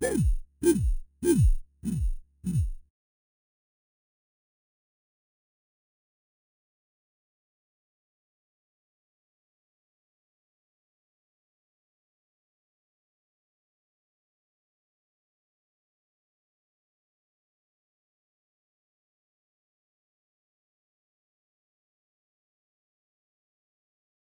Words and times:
Boom. 0.00 0.37